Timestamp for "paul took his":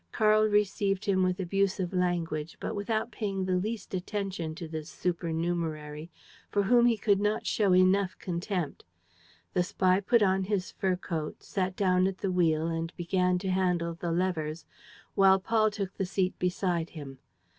15.39-16.09